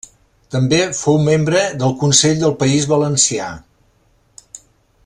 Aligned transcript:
També 0.53 0.79
fou 0.99 1.19
membre 1.27 1.61
del 1.83 1.93
Consell 2.05 2.41
del 2.45 2.57
País 2.65 2.89
Valencià. 2.95 3.53